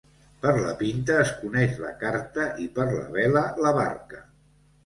Per 0.45 0.51
la 0.59 0.71
pinta 0.79 1.17
es 1.25 1.33
coneix 1.41 1.77
la 1.83 1.91
carta 1.99 2.47
i 2.65 2.67
per 2.79 2.89
la 2.97 3.07
vela 3.19 3.45
la 3.67 3.75
barca. 3.81 4.27